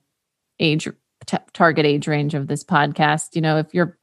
[0.59, 0.87] age
[1.25, 3.35] t- target age range of this podcast.
[3.35, 3.97] You know, if you're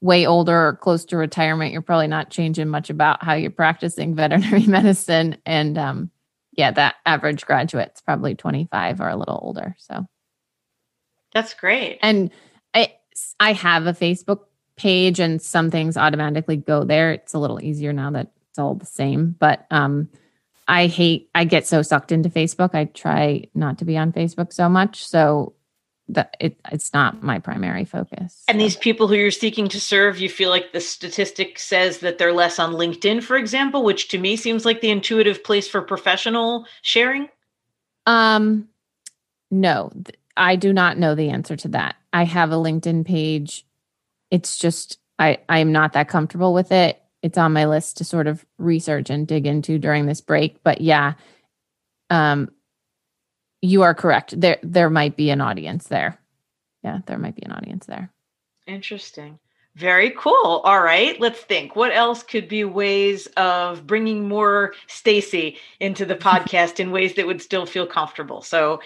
[0.00, 4.14] way older or close to retirement, you're probably not changing much about how you're practicing
[4.16, 6.10] veterinary medicine and um
[6.52, 9.76] yeah, that average graduate's probably 25 or a little older.
[9.78, 10.06] So
[11.32, 11.98] that's great.
[12.02, 12.30] And
[12.74, 12.94] I
[13.38, 14.40] I have a Facebook
[14.76, 17.12] page and some things automatically go there.
[17.12, 20.08] It's a little easier now that it's all the same, but um
[20.66, 22.74] I hate I get so sucked into Facebook.
[22.74, 25.06] I try not to be on Facebook so much.
[25.06, 25.54] So
[26.14, 28.42] that it it's not my primary focus.
[28.48, 32.18] And these people who you're seeking to serve, you feel like the statistic says that
[32.18, 35.82] they're less on LinkedIn, for example, which to me seems like the intuitive place for
[35.82, 37.28] professional sharing?
[38.06, 38.68] Um
[39.50, 39.92] no,
[40.36, 41.96] I do not know the answer to that.
[42.12, 43.66] I have a LinkedIn page.
[44.30, 47.00] It's just I I am not that comfortable with it.
[47.22, 50.62] It's on my list to sort of research and dig into during this break.
[50.62, 51.14] But yeah,
[52.08, 52.50] um,
[53.62, 54.40] you are correct.
[54.40, 56.18] There there might be an audience there.
[56.82, 58.10] Yeah, there might be an audience there.
[58.66, 59.38] Interesting.
[59.76, 60.62] Very cool.
[60.64, 61.76] All right, let's think.
[61.76, 67.26] What else could be ways of bringing more Stacey into the podcast in ways that
[67.26, 68.42] would still feel comfortable?
[68.42, 68.80] So,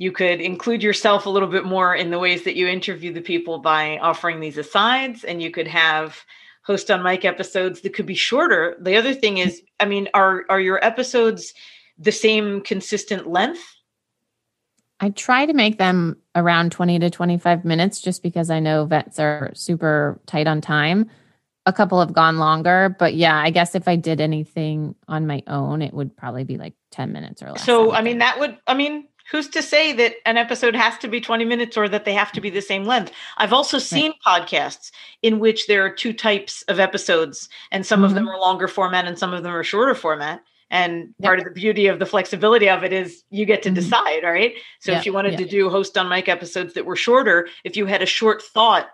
[0.00, 3.20] you could include yourself a little bit more in the ways that you interview the
[3.20, 6.24] people by offering these asides and you could have
[6.62, 10.44] host on mic episodes that could be shorter the other thing is i mean are
[10.48, 11.52] are your episodes
[11.98, 13.76] the same consistent length
[15.00, 19.18] i try to make them around 20 to 25 minutes just because i know vets
[19.18, 21.08] are super tight on time
[21.66, 25.42] a couple have gone longer but yeah i guess if i did anything on my
[25.46, 28.56] own it would probably be like 10 minutes or less so i mean that would
[28.66, 32.04] i mean who's to say that an episode has to be 20 minutes or that
[32.04, 34.46] they have to be the same length i've also seen right.
[34.46, 34.90] podcasts
[35.22, 38.06] in which there are two types of episodes and some mm-hmm.
[38.06, 41.44] of them are longer format and some of them are shorter format and part of
[41.44, 43.76] the beauty of the flexibility of it is you get to mm-hmm.
[43.76, 44.54] decide right?
[44.80, 47.86] So if you wanted to do host on mic episodes that were shorter if you
[47.86, 48.90] had a short thought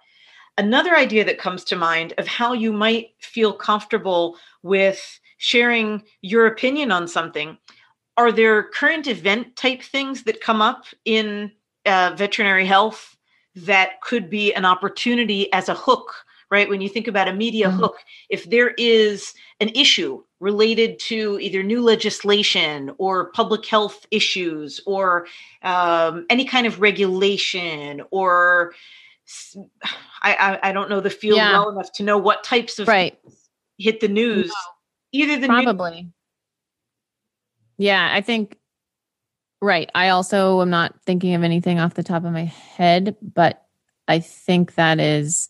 [0.58, 6.46] another idea that comes to mind of how you might feel comfortable with sharing your
[6.46, 7.58] opinion on something
[8.16, 11.52] are there current event type things that come up in
[11.84, 13.16] uh, veterinary health
[13.54, 16.14] that could be an opportunity as a hook
[16.50, 16.68] right?
[16.68, 17.78] When you think about a media mm-hmm.
[17.78, 17.96] hook,
[18.28, 25.26] if there is an issue related to either new legislation or public health issues or
[25.62, 28.74] um, any kind of regulation or
[30.22, 31.52] I, I, I don't know the field yeah.
[31.52, 33.18] well enough to know what types of right.
[33.78, 34.46] hit the news.
[34.46, 34.52] No.
[35.12, 36.02] Either the probably.
[36.02, 36.12] News-
[37.78, 38.56] yeah, I think
[39.60, 39.90] right.
[39.94, 43.66] I also am not thinking of anything off the top of my head, but
[44.08, 45.48] I think that is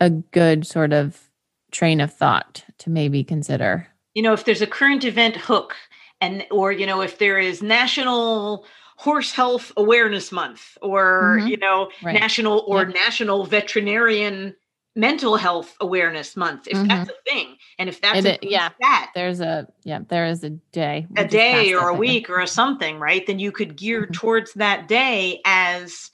[0.00, 1.28] a good sort of
[1.70, 3.86] train of thought to maybe consider.
[4.14, 5.76] You know, if there's a current event hook
[6.20, 8.64] and or you know if there is national
[8.96, 11.48] horse health awareness month or mm-hmm.
[11.48, 12.14] you know right.
[12.14, 14.54] national or national veterinarian
[14.96, 16.88] mental health awareness month if mm-hmm.
[16.88, 20.44] that's a thing and if that's it, a, yeah that there's a yeah there is
[20.44, 24.02] a day a day or a week or a something right then you could gear
[24.02, 24.12] mm-hmm.
[24.12, 26.10] towards that day as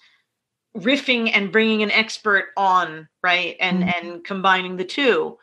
[0.76, 4.06] riffing and bringing an expert on right and mm-hmm.
[4.06, 5.36] and combining the two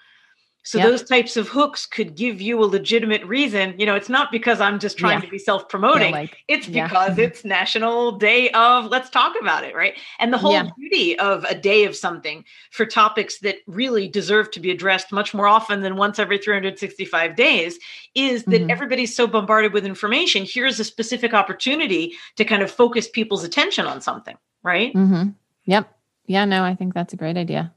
[0.64, 0.88] so yep.
[0.88, 3.76] those types of hooks could give you a legitimate reason.
[3.78, 5.26] You know, it's not because I'm just trying yeah.
[5.26, 6.12] to be self-promoting.
[6.12, 7.26] Yeah, like, it's because yeah.
[7.26, 10.00] it's National Day of let's talk about it, right?
[10.20, 14.62] And the whole beauty of a day of something for topics that really deserve to
[14.62, 17.78] be addressed much more often than once every 365 days
[18.16, 18.72] is that mm-hmm.
[18.72, 20.46] everybody's so bombarded with information.
[20.50, 24.94] Here's a specific opportunity to kind of focus people's attention on something, right?
[24.94, 25.30] Mm-hmm.
[25.66, 25.90] Yep.
[26.26, 27.74] Yeah, no, I think that's a great idea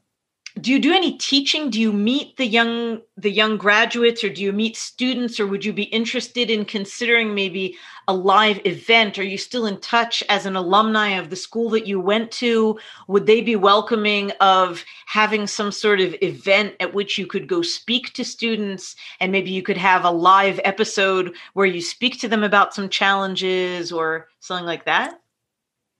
[0.58, 4.42] do you do any teaching do you meet the young the young graduates or do
[4.42, 7.76] you meet students or would you be interested in considering maybe
[8.08, 11.86] a live event are you still in touch as an alumni of the school that
[11.86, 17.18] you went to would they be welcoming of having some sort of event at which
[17.18, 21.66] you could go speak to students and maybe you could have a live episode where
[21.66, 25.20] you speak to them about some challenges or something like that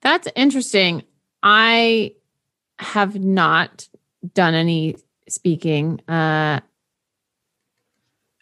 [0.07, 1.03] that's interesting
[1.43, 2.13] i
[2.79, 3.89] have not
[4.35, 4.97] done any
[5.29, 6.01] speaking.
[6.09, 6.61] Uh,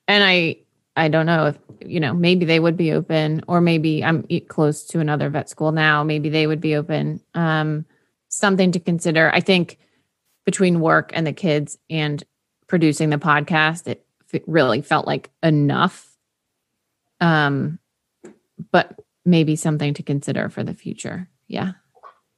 [0.07, 0.59] and I,
[0.97, 4.85] I don't know if, you know, maybe they would be open or maybe I'm close
[4.87, 6.05] to another vet school now.
[6.05, 7.21] Maybe they would be open.
[7.35, 7.87] Um,
[8.29, 9.31] something to consider.
[9.33, 9.79] I think
[10.45, 12.23] between work and the kids and
[12.67, 16.11] producing the podcast, it, it really felt like enough.
[17.21, 17.79] Um,
[18.71, 21.29] but maybe something to consider for the future.
[21.49, 21.73] Yeah.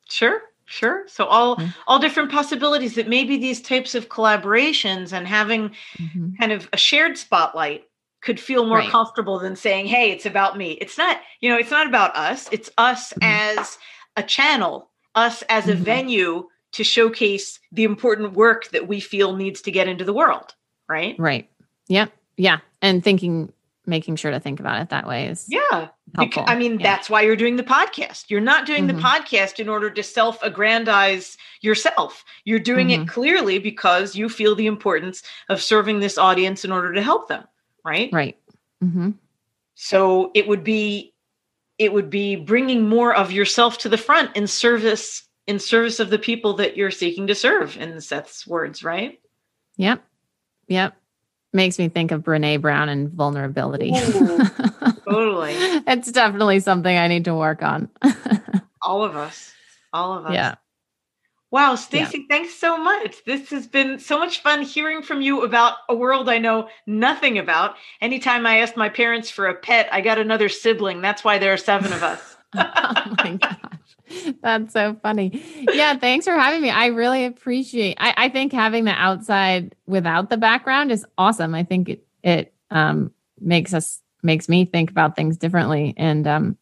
[0.09, 0.41] Sure.
[0.67, 1.05] Sure.
[1.07, 1.69] So all mm-hmm.
[1.87, 6.35] all different possibilities that maybe these types of collaborations and having mm-hmm.
[6.41, 7.85] kind of a shared spotlight
[8.21, 8.91] could feel more right.
[8.91, 12.49] comfortable than saying, "Hey, it's about me." It's not, you know, it's not about us.
[12.51, 13.59] It's us mm-hmm.
[13.61, 13.79] as
[14.17, 15.85] a channel, us as a mm-hmm.
[15.85, 20.55] venue to showcase the important work that we feel needs to get into the world,
[20.89, 21.19] right?
[21.19, 21.49] Right.
[21.89, 22.59] yeah Yeah.
[22.83, 23.53] And thinking
[23.87, 26.45] making sure to think about it that way is yeah helpful.
[26.47, 26.95] i mean yeah.
[26.95, 28.97] that's why you're doing the podcast you're not doing mm-hmm.
[28.97, 33.03] the podcast in order to self-aggrandize yourself you're doing mm-hmm.
[33.03, 37.29] it clearly because you feel the importance of serving this audience in order to help
[37.29, 37.45] them
[37.85, 38.39] right right
[38.83, 39.11] mm-hmm.
[39.75, 41.13] so it would be
[41.79, 46.11] it would be bringing more of yourself to the front in service in service of
[46.11, 49.21] the people that you're seeking to serve in seth's words right
[49.77, 50.03] yep
[50.67, 50.97] yep
[51.57, 53.93] makes me think of Brene Brown and vulnerability.
[53.97, 54.39] Ooh,
[55.09, 55.53] totally.
[55.87, 57.89] it's definitely something I need to work on.
[58.83, 59.53] All of us.
[59.93, 60.33] All of us.
[60.33, 60.55] Yeah.
[61.51, 62.25] Wow, Stacey, yeah.
[62.29, 63.25] thanks so much.
[63.25, 67.39] This has been so much fun hearing from you about a world I know nothing
[67.39, 67.77] about.
[68.01, 71.01] Anytime I asked my parents for a pet, I got another sibling.
[71.01, 72.37] That's why there are seven of us.
[72.55, 73.57] oh my gosh.
[74.47, 75.43] That's so funny.
[75.73, 76.71] Yeah, thanks for having me.
[76.71, 81.53] I really appreciate I, I think having the outside without the background is awesome.
[81.53, 85.95] I think it it um makes us makes me think about things differently.
[85.97, 86.59] And um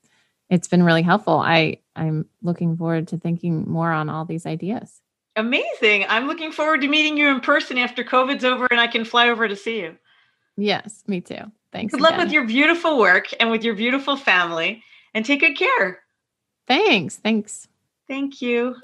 [0.48, 1.38] it's been really helpful.
[1.38, 5.02] I I'm looking forward to thinking more on all these ideas.
[5.36, 6.06] Amazing.
[6.08, 9.28] I'm looking forward to meeting you in person after COVID's over and I can fly
[9.28, 9.98] over to see you.
[10.56, 11.52] Yes, me too.
[11.70, 11.90] Thanks.
[11.90, 12.12] Good again.
[12.12, 14.82] luck with your beautiful work and with your beautiful family
[15.12, 16.00] and take good care.
[16.66, 17.16] Thanks.
[17.16, 17.68] Thanks.
[18.06, 18.76] Thank you.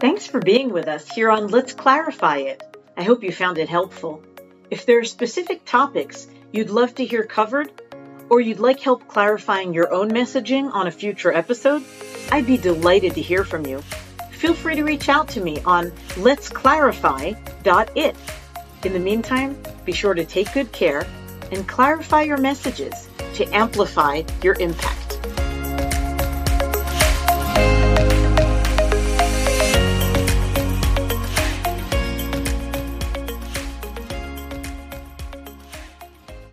[0.00, 2.62] Thanks for being with us here on Let's Clarify It.
[2.96, 4.22] I hope you found it helpful.
[4.70, 7.70] If there are specific topics you'd love to hear covered,
[8.30, 11.84] or you'd like help clarifying your own messaging on a future episode,
[12.32, 13.82] I'd be delighted to hear from you.
[14.30, 18.16] Feel free to reach out to me on Let's letsclarify.it.
[18.84, 21.06] In the meantime, be sure to take good care
[21.52, 23.05] and clarify your messages
[23.36, 25.05] to amplify your impact.